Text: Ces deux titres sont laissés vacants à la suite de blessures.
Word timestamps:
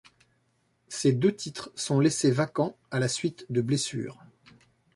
Ces 0.87 1.13
deux 1.13 1.31
titres 1.35 1.71
sont 1.75 1.99
laissés 1.99 2.31
vacants 2.31 2.75
à 2.89 2.97
la 2.99 3.07
suite 3.07 3.45
de 3.51 3.61
blessures. 3.61 4.17